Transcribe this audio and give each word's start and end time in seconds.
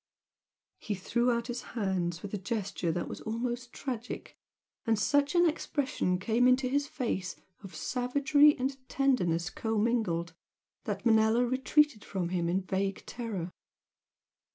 He 0.79 0.95
threw 0.95 1.29
out 1.31 1.45
his 1.45 1.61
hands 1.77 2.23
with 2.23 2.33
a 2.33 2.37
gesture 2.39 2.91
that 2.91 3.07
was 3.07 3.21
almost 3.21 3.71
tragic, 3.71 4.35
and 4.83 4.97
such 4.97 5.35
an 5.35 5.47
expression 5.47 6.17
came 6.17 6.47
into 6.47 6.67
his 6.67 6.87
face 6.87 7.35
of 7.61 7.75
savagery 7.75 8.57
and 8.57 8.75
tenderness 8.89 9.51
commingled 9.51 10.33
that 10.85 11.05
Manella 11.05 11.45
retreated 11.45 12.03
from 12.03 12.29
him 12.29 12.49
in 12.49 12.61
vague 12.63 13.03
terror. 13.05 13.51